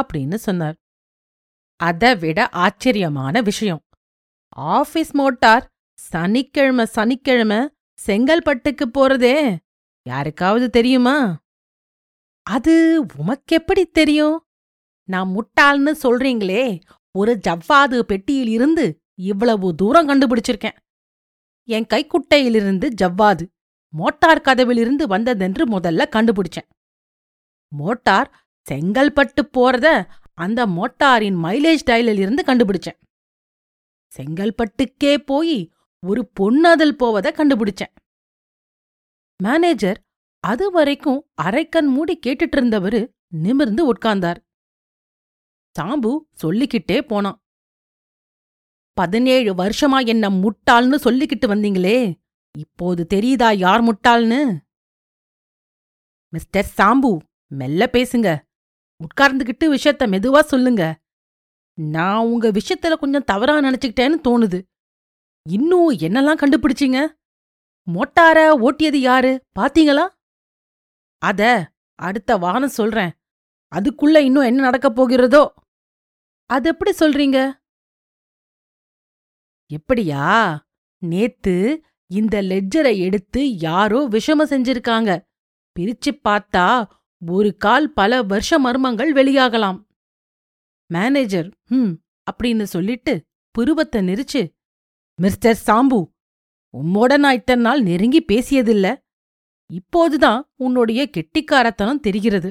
அப்படின்னு 0.01 0.35
சொன்னார். 0.35 0.75
அதை 1.75 2.15
விட 2.15 2.49
ஆச்சரியமான 2.49 3.41
விஷயம். 3.41 3.81
ஆபீஸ் 4.49 5.15
மோட்டார் 5.15 5.67
சனிக்கிழமை 5.99 6.85
சனிக்கிழமை 6.85 7.69
செங்கல்பட்டுக்கு 8.05 8.85
போறதே. 8.93 9.57
யாருக்காவது 10.07 10.69
தெரியுமா? 10.69 11.39
அது 12.43 13.05
உமக்கெப்படி 13.05 13.91
தெரியும்? 13.91 14.45
நான் 15.09 15.35
முட்டாள்னு 15.35 15.91
சொல்றீங்களே. 16.03 16.81
ஒரு 17.17 17.39
ஜவ்வாது 17.47 17.99
பெட்டியில் 17.99 18.47
இருந்து 18.47 19.01
இவ்வளவு 19.19 19.75
தூரம் 19.75 20.09
கண்டுபிடிச்சிருக்கேன். 20.09 20.77
என் 21.67 21.85
கைக்குட்டையிலிருந்து 21.93 22.89
ஜவ்வாது 23.01 23.47
மோட்டார் 23.93 24.41
கதவிலிருந்து 24.41 25.07
வந்ததென்று 25.07 25.79
முதல்ல 25.79 26.03
கண்டுபிடிச்சேன். 26.15 26.69
மோட்டார் 27.75 28.46
செங்கல்பட்டு 28.71 29.41
போறத 29.53 30.09
அந்த 30.33 30.65
மோட்டாரின் 30.67 31.37
மைலேஜ் 31.43 31.83
டயலில் 31.85 32.19
இருந்து 32.19 32.43
கண்டுபிடிச்சேன். 32.43 32.97
செங்கல்பட்டுக்கே 34.17 35.17
போய் 35.17 35.71
ஒரு 35.99 36.27
பொன்னதல் 36.33 36.95
போவத 36.95 37.27
கண்டுபிடிச்சேன். 37.31 37.93
மேனேஜர் 39.43 40.03
அது 40.39 40.71
வரைக்கும் 40.71 41.31
அரைக்கண் 41.41 41.89
மூடி 41.95 42.19
கேட்டுட்டு 42.25 42.55
இருந்தவரு 42.55 43.11
நிமிர்ந்து 43.27 43.93
உட்கார்ந்தார். 43.93 44.37
சாம்பு 45.79 46.19
சொல்லிக்கிட்டே 46.33 47.01
போனான். 47.01 47.41
பதினேழு 48.93 49.53
வருஷமா 49.53 50.05
என்ன 50.05 50.29
முட்டாள்னு 50.29 50.97
சொல்லிக்கிட்டு 51.03 51.45
வந்தீங்களே 51.47 52.21
இப்போது 52.57 53.07
தெரியுதா 53.13 53.55
யார் 53.57 53.83
முட்டாள்னு? 53.83 54.59
மிஸ்டர் 56.33 56.71
சாம்பு 56.77 57.17
மெல்ல 57.47 57.89
பேசுங்க. 57.93 58.46
உட்கார்ந்துகிட்டு 59.03 59.65
விஷயத்த 59.65 60.05
மெதுவா 60.05 60.39
சொல்லுங்க. 60.39 61.01
நான் 61.73 62.25
உங்க 62.25 62.51
விஷயத்துல 62.51 62.93
கொஞ்சம் 62.93 63.23
தவறா 63.23 63.57
நினைச்சுக்கிட்டேன்னு 63.57 64.15
தோணுது. 64.27 64.61
இன்னும் 65.49 65.91
என்னெல்லாம் 65.91 66.39
கண்டுபிடிச்சீங்க? 66.41 67.07
மோட்டார 67.93 68.67
ஓட்டியது 68.67 68.95
யாரு? 68.95 69.45
பாத்தீங்களா? 69.59 70.07
அத 71.17 71.71
அடுத்த 71.95 72.37
வாரம் 72.37 72.67
சொல்றேன். 72.67 73.11
அதுக்குள்ள 73.75 74.17
இன்னும் 74.17 74.43
என்ன 74.43 74.61
நடக்கப் 74.61 75.01
போகிறதோ? 75.01 75.53
அது 76.45 76.69
எப்படி 76.69 76.91
சொல்றீங்க? 76.91 77.53
எப்படியா? 79.73 80.57
நேத்து 80.97 81.83
இந்த 82.11 82.41
லெட்ஜரை 82.41 82.97
எடுத்து 82.97 83.57
யாரோ 83.57 84.07
விஷம 84.07 84.43
செஞ்சிருக்காங்க. 84.43 85.21
பிரிச்சு 85.79 86.19
பார்த்தா 86.23 86.89
ஒரு 87.21 87.57
கால் 87.57 87.87
பல 87.93 88.21
வருஷ 88.23 88.59
மர்மங்கள் 88.59 89.11
வெளியாகலாம். 89.13 89.79
மேனேஜர் 90.89 91.49
ஹம் 91.65 91.93
அப்படின்னு 92.27 92.63
சொல்லிட்டு 92.63 93.13
புருவத்தை 93.55 94.01
நெரிச்சு 94.07 94.41
மிஸ்டர் 95.19 95.59
சாம்பு 95.65 95.99
உம்மோட 96.73 97.17
நான் 97.17 97.33
இத்தனை 97.33 97.61
நாள் 97.63 97.81
நெருங்கி 97.81 98.21
பேசியதில்ல. 98.31 98.87
இப்போதுதான் 99.69 100.41
உன்னுடைய 100.55 101.09
கெட்டிக்காரத்தனம் 101.17 101.99
தெரிகிறது. 101.99 102.49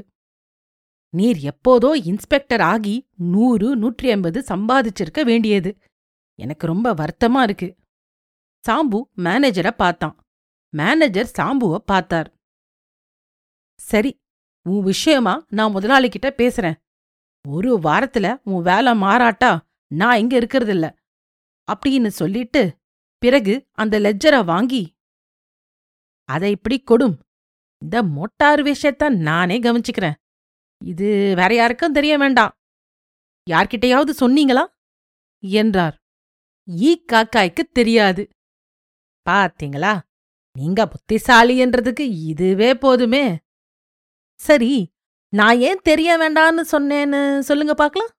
நீர் 1.15 1.39
எப்போதோ 1.53 1.91
இன்ஸ்பெக்டர் 2.05 2.61
ஆகி 2.61 2.95
நூறு 3.33 3.77
நூற்றி 3.77 4.11
ஐம்பது 4.11 4.45
சம்பாதிச்சிருக்க 4.49 5.21
வேண்டியது. 5.25 5.71
எனக்கு 6.39 6.65
ரொம்ப 6.67 6.95
வருத்தமா 6.95 7.43
இருக்கு. 7.43 7.69
சாம்பு 8.65 8.99
மேனேஜரை 9.17 9.71
பார்த்தான். 9.71 10.17
மேனேஜர் 10.73 11.31
சாம்புவ 11.39 11.77
பார்த்தார். 11.93 12.29
சரி 13.81 14.13
உன் 14.69 14.83
விஷயமா 14.83 15.45
நான் 15.49 15.75
முதலாளிகிட்ட 15.75 16.31
பேசுறேன். 16.37 16.75
ஒரு 17.49 17.79
வாரத்துல 17.79 18.41
உன் 18.45 18.63
வேலை 18.63 18.93
மாறாட்டா? 18.93 19.59
நான் 19.87 20.19
இங்க 20.19 20.39
இருக்கறதில்ல. 20.39 20.97
அப்படின்னு 21.73 22.07
சொல்லிட்டு 22.07 22.79
பிறகு 23.19 23.67
அந்த 23.73 24.01
லெஜ்ஜரை 24.01 24.45
வாங்கி 24.45 24.95
அதை 26.25 26.51
இப்படி 26.51 26.85
கொடும். 26.91 27.19
இந்த 27.83 28.03
மோட்டார் 28.03 28.63
விஷயத்த 28.63 29.09
நானே 29.09 29.59
கவனிச்சுக்கிறேன். 29.59 30.15
இது 30.85 31.33
வேற 31.37 31.55
யாருக்கும் 31.55 31.93
தெரிய 31.93 32.19
வேண்டாம். 32.19 32.53
யார்கிட்டயாவது 33.51 34.11
சொன்னீங்களா? 34.21 34.67
என்றார். 35.39 35.97
ஈ 36.69 37.05
காக்காய்க்கு 37.13 37.61
தெரியாது. 37.73 38.29
பாத்தீங்களா? 39.31 40.01
நீங்க 40.59 40.87
புத்திசாலி 40.87 41.65
என்றதுக்கு 41.65 42.01
இதுவே 42.01 42.75
போதுமே. 42.75 43.39
சரி 44.41 44.93
நான் 45.33 45.59
ஏன் 45.59 45.81
தெரிய 45.83 46.11
வேண்டான்னு 46.19 46.63
சொன்னேன்னு 46.73 47.39
சொல்லுங்க 47.39 47.75
பாக்கலாம் 47.75 48.13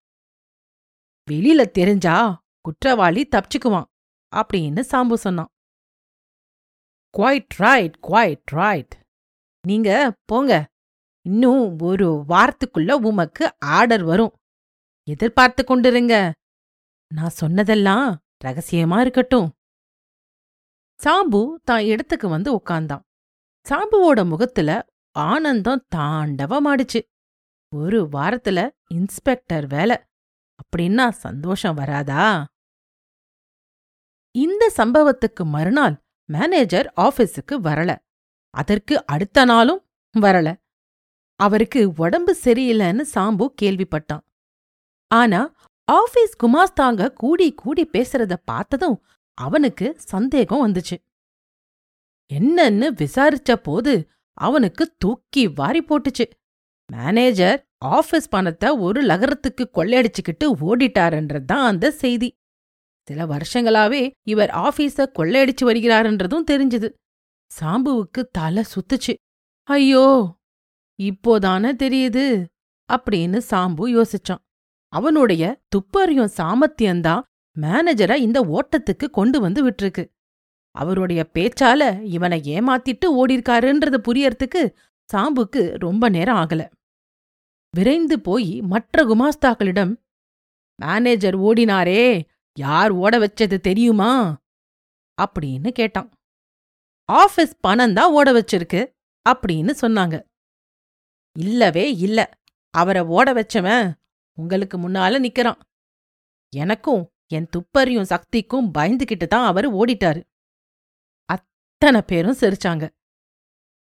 வெளியில 1.31 1.61
தெரிஞ்சா 1.71 2.15
குற்றவாளி 2.61 3.27
தப்பிச்சுக்குவான் 3.31 3.87
அப்படின்னு 4.35 4.81
சாம்பு 4.91 5.13
சொன்னான். 5.13 5.51
குவாய்ட் 7.17 7.53
ரைட் 7.57 7.95
குவாய்ட் 8.07 8.45
ரைட் 8.45 8.95
நீங்க 9.67 9.89
போங்க. 10.25 10.67
இன்னும் 11.25 11.79
ஒரு 11.79 12.23
வாரத்துக்குள்ள 12.29 12.91
உமக்கு 12.91 13.45
ஆர்டர் 13.59 14.03
வரும். 14.03 14.33
எதிர்பார்த்து 15.07 15.63
கொண்டிருங்க. 15.63 16.31
நான் 17.13 17.37
சொன்னதெல்லாம் 17.41 18.07
ரகசியமா 18.43 18.99
இருக்கட்டும். 18.99 19.49
சாம்பு 20.99 21.41
தான் 21.63 21.83
இடத்துக்கு 21.83 22.27
வந்து 22.27 22.49
உட்கார்ந்தான். 22.57 23.03
சாம்புவோட 23.65 24.19
முகத்துல 24.27 24.69
ஆனந்தம் 25.17 25.87
தாண்டவமாடுச்சு. 25.95 27.01
ஒரு 27.75 28.07
வாரத்துல 28.11 28.69
இன்ஸ்பெக்டர் 28.87 29.67
வேலை. 29.67 29.97
அப்படின்னா 30.59 31.09
சந்தோஷம் 31.09 31.75
வராதா? 31.75 32.47
இந்த 34.31 34.73
சம்பவத்துக்கு 34.77 35.43
மறுநாள் 35.43 36.03
மேனேஜர் 36.25 36.93
ஆபீஸுக்கு 36.95 37.51
வரல. 37.51 37.97
அதற்கு 38.49 39.05
அடுத்த 39.05 39.45
நாளும் 39.45 39.89
வரல. 40.19 40.61
அவருக்கு 41.35 41.93
உடம்பு 41.97 42.37
சரியில்லைன்னு 42.43 43.01
சாம்பு 43.13 43.45
கேள்விப்பட்டான். 43.61 44.21
ஆனா 45.07 45.53
ஆபீஸ் 45.91 46.37
குமாஸ்தாங்க 46.43 47.13
கூடி 47.13 47.53
கூடி 47.53 47.89
பேசுறத 47.93 48.35
பார்த்ததும் 48.45 49.05
அவனுக்கு 49.33 49.95
சந்தேகம் 49.97 50.67
வந்துச்சு. 50.67 50.97
என்னன்னு 52.33 52.87
விசாரிச்ச 53.01 53.53
போது 53.53 54.09
அவனுக்கு 54.37 54.95
தூக்கி 54.97 55.47
வாரி 55.47 55.81
போட்டுச்சு. 55.83 56.25
மேனேஜர் 56.91 57.59
ஆபீஸ் 57.85 58.29
பணத்தை 58.29 58.69
ஒரு 58.69 59.03
லகரத்துக்கு 59.03 59.63
கொள்ளையடிச்சுக்கிட்டு 59.73 60.45
ஓடிட்டாருன்றதுதான் 60.61 61.65
அந்த 61.71 61.91
செய்தி. 61.91 62.29
சில 63.07 63.25
வருஷங்களாவே 63.25 64.11
இவர் 64.27 64.49
ஆபீஸ 64.49 65.05
கொள்ளையடிச்சு 65.19 65.63
வருகிறாருன்றதும் 65.63 66.47
தெரிஞ்சது. 66.51 66.87
சாம்புவுக்கு 67.51 68.21
தலை 68.31 68.63
சுத்துச்சு. 68.73 69.13
ஐயோ 69.67 70.05
இப்போதானே 71.01 71.71
தெரியுது 71.83 72.25
அப்படின்னு 72.89 73.39
சாம்பு 73.49 73.83
யோசிச்சான். 73.95 74.43
அவனுடைய 74.93 75.43
துப்பறியும் 75.71 76.33
சாமத்தியம்தான் 76.37 77.21
மேனேஜரை 77.55 78.15
இந்த 78.15 78.39
ஓட்டத்துக்கு 78.41 79.09
கொண்டு 79.09 79.39
வந்து 79.39 79.61
விட்டுருக்கு. 79.69 80.03
அவருடைய 80.77 81.29
பேச்சால 81.33 82.01
இவனை 82.03 82.41
ஏமாத்திட்டு 82.43 83.05
ஓடிருக்காருன்றது 83.05 83.97
புரியறதுக்கு 84.07 84.73
சாம்புக்கு 85.13 85.77
ரொம்ப 85.77 86.09
நேரம் 86.09 86.37
ஆகல. 86.37 86.69
விரைந்து 87.77 88.19
போய் 88.19 88.61
மற்ற 88.61 89.03
குமாஸ்தாக்களிடம் 89.05 89.93
மேனேஜர் 90.81 91.37
ஓடினாரே 91.39 92.27
யார் 92.59 92.91
ஓட 92.91 93.17
வச்சது 93.17 93.57
தெரியுமா? 93.59 94.37
அப்படின்னு 95.21 95.69
கேட்டான். 95.69 96.09
ஆபீஸ் 97.11 97.59
பணம் 97.59 97.93
தான் 97.93 98.11
ஓட 98.11 98.31
வச்சிருக்கு 98.31 98.81
அப்படின்னு 99.29 99.71
சொன்னாங்க. 99.81 100.15
இல்லவே 101.39 101.93
இல்ல 101.95 102.37
அவரை 102.69 103.01
ஓட 103.01 103.33
வச்சவன் 103.33 103.93
உங்களுக்கு 104.39 104.89
முன்னால 104.89 105.15
நிக்கறான். 105.27 105.59
எனக்கும் 106.55 107.11
என் 107.27 107.49
துப்பறியும் 107.57 108.09
சக்திக்கும் 108.13 108.73
பயந்துகிட்டு 108.77 109.27
தான் 109.27 109.45
அவர் 109.45 109.73
ஓடிட்டாரு. 109.73 110.21
அத்தனை 111.81 112.01
பேரும் 112.07 112.37
சிரிச்சாங்க. 112.39 112.85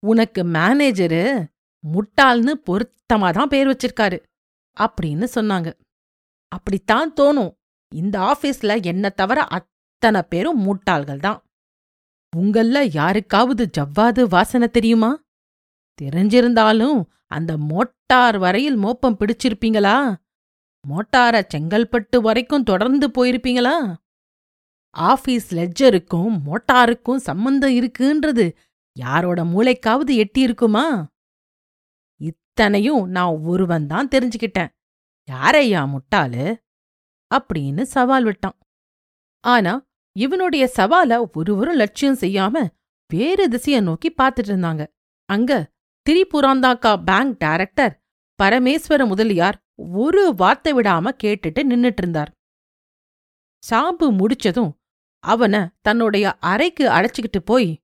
உனக்கு 0.03 0.43
மேனேஜரு 0.45 1.49
முட்டாள்னு 1.85 2.53
பொருத்தமா 2.67 3.29
தான் 3.33 3.49
பேர் 3.49 3.69
வச்சிருக்காரு 3.69 4.19
அப்படின்னு 4.77 5.27
சொன்னாங்க. 5.35 5.69
அப்படித்தான் 6.49 7.13
தோணும். 7.21 7.51
இந்த 7.93 8.19
ஆபீஸ்ல 8.21 8.85
என்ன 8.85 9.09
தவிர 9.09 9.45
அத்தனை 9.45 10.23
பேரும் 10.23 10.63
முட்டாள்கள் 10.67 11.21
தான். 11.21 11.39
உங்கள 12.37 12.89
யாருக்காவது 12.95 13.71
ஜவ்வாது 13.79 14.29
வாசனை 14.29 14.69
தெரியுமா? 14.69 15.25
தெரிஞ்சிருந்தாலும் 16.03 16.99
அந்த 17.27 17.57
மோட்டார் 17.57 18.39
வரையில் 18.39 18.77
மோப்பம் 18.77 19.19
பிடிச்சிருப்பீங்களா? 19.19 20.15
மோட்டார 20.85 21.43
செங்கல்பட்டு 21.55 22.17
வரைக்கும் 22.21 22.63
தொடர்ந்து 22.63 23.09
போயிருப்பீங்களா? 23.09 23.95
ஆபீஸ் 24.95 25.55
லெட்ஜருக்கும் 25.55 26.41
மோட்டாருக்கும் 26.47 27.17
சம்பந்தம் 27.17 27.71
இருக்குன்றது. 27.71 28.57
யாரோட 28.99 29.45
மூளைக்காவது 29.45 30.15
எட்டி 30.15 30.41
இருக்குமா 30.41 31.07
இத்தனையும் 32.17 33.09
நான் 33.09 33.37
ஒருவன் 33.43 33.87
தான் 33.87 34.09
தெரிஞ்சுக்கிட்டேன். 34.09 34.69
யாரையா 35.29 35.89
முட்டாளு? 35.95 36.63
அப்படின்னு 37.35 37.83
சவால் 37.83 38.25
விட்டான். 38.25 38.59
ஆனா 39.41 39.87
இவனுடைய 40.17 40.71
சவால 40.77 41.25
ஒருவரும் 41.35 41.75
லட்சியம் 41.75 42.19
செய்யாம 42.21 42.67
வேறு 43.13 43.49
திசைய 43.49 43.83
நோக்கி 43.83 44.15
பார்த்துட்டு 44.23 44.51
இருந்தாங்க. 44.53 44.87
அங்க 45.25 45.73
திரிபுராந்தாக்கா 46.11 47.03
பேங்க் 47.05 47.39
டைரக்டர் 47.39 48.03
பரமேஸ்வர 48.43 49.07
முதலியார் 49.07 49.63
ஒரு 49.77 50.35
வார்த்தை 50.35 50.73
விடாம 50.73 51.11
கேட்டுட்டு 51.25 51.61
நின்னுட்டு 51.63 52.03
இருந்தார். 52.03 52.33
சாம்பு 53.71 54.07
முடிச்சதும் 54.13 54.73
அவன 55.27 55.69
தன்னுடைய 55.83 56.37
அறைக்கு 56.41 56.89
அழைச்சுக்கிட்டு 56.89 57.41
போய் 57.45 57.83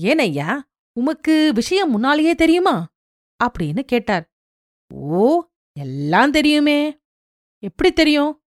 ஏனையா 0.00 0.60
உமக்கு 0.92 1.52
விஷயம் 1.54 1.90
முன்னாலேயே 1.90 2.34
தெரியுமா? 2.34 2.92
அப்படின்னு 3.44 3.80
கேட்டார். 3.80 4.30
ஓ 4.94 5.42
எல்லாம் 5.78 6.30
தெரியுமே. 6.30 7.00
எப்படி 7.58 7.92
தெரியும்? 7.92 8.44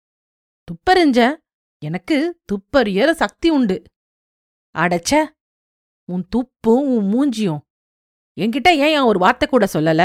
துப்பறிஞ்ச 0.65 1.37
எனக்கு 1.85 2.41
துப்பறியற 2.47 3.11
சக்தி 3.11 3.51
உண்டு. 3.51 3.83
அடச்ச 4.79 5.31
உன் 6.05 6.27
துப்பும் 6.37 6.85
உன் 6.95 7.09
மூஞ்சியும். 7.13 7.61
என்கிட்ட 8.41 8.69
ஏன் 8.69 9.01
ஒரு 9.01 9.19
வார்த்தை 9.19 9.49
கூட 9.49 9.67
சொல்லல? 9.73 10.03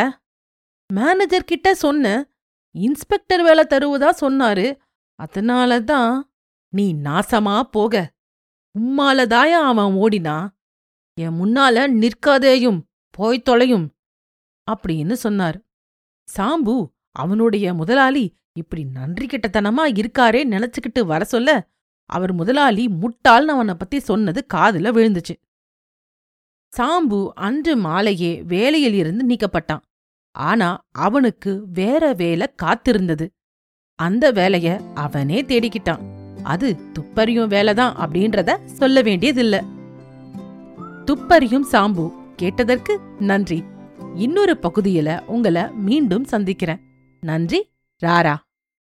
மேனேஜர் 0.94 1.44
கிட்ட 1.44 1.76
சொன்ன 1.76 2.32
இன்ஸ்பெக்டர் 2.76 3.42
வேலை 3.42 3.64
தருவதா 3.70 4.10
சொன்னாரு. 4.22 4.78
அதனால 5.20 5.82
தான் 5.82 6.35
நீ 6.76 6.94
நாசமா 6.94 7.62
போக. 7.62 8.14
உம்மாலதாயா 8.80 9.62
அவன் 9.72 9.94
ஓடினா? 9.94 10.50
என் 11.14 11.42
முன்னால 11.42 11.88
நிற்காதேயும் 12.02 12.82
போய்த் 13.10 13.46
தொலையும் 13.46 13.96
அப்படின்னு 14.72 15.14
சொன்னார். 15.14 15.62
சாம்பு 16.38 16.92
அவனுடைய 17.12 17.74
முதலாளி 17.74 18.36
இப்படி 18.58 18.84
நன்றி 18.84 19.26
கிட்டத்தனமா 19.26 19.86
இருக்காரே 19.92 20.42
நினைச்சுக்கிட்டு 20.44 21.06
வர 21.06 21.24
சொல்ல 21.24 21.70
அவர் 22.06 22.34
முதலாளி 22.34 22.88
முட்டாள்னு 22.88 23.54
அவனை 23.58 23.74
பத்தி 23.74 24.00
சொன்னது 24.00 24.46
காதுல 24.54 24.92
விழுந்துச்சு. 24.98 25.36
சாம்பு 26.78 27.30
அன்று 27.36 27.76
மாலையே 27.76 28.44
வேலையில் 28.44 28.94
இருந்து 28.94 29.28
நீக்கப்பட்டான். 29.28 29.82
ஆனா 30.32 30.86
அவனுக்கு 30.92 31.66
வேற 31.68 32.14
வேலை 32.14 32.54
காத்திருந்தது. 32.64 33.30
அந்த 33.96 34.32
வேலைய 34.32 34.92
அவனே 34.96 35.42
தேடிக்கிட்டான். 35.42 36.15
அது 36.46 36.76
துப்பறியும் 36.94 37.50
வேலைதான் 37.50 37.94
அப்படின்றத 37.96 38.66
சொல்ல 38.66 39.02
வேண்டியதில்ல. 39.02 39.66
துப்பறியும் 41.06 41.66
சாம்பு 41.72 42.12
கேட்டதற்கு 42.36 43.00
நன்றி. 43.20 43.64
இன்னொரு 44.16 44.58
பகுதியில 44.62 45.22
உங்கள 45.28 45.74
மீண்டும் 45.74 46.24
சந்திக்கிறேன். 46.24 46.80
நன்றி 47.22 47.72
ராரா. 48.06 48.36